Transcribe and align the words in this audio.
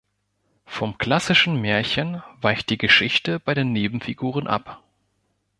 Vom 0.65 0.97
klassischen 0.97 1.61
Märchen 1.61 2.23
weicht 2.41 2.71
die 2.71 2.79
Geschichte 2.79 3.39
bei 3.39 3.53
den 3.53 3.71
Nebenfiguren 3.71 4.47
ab. 4.47 4.81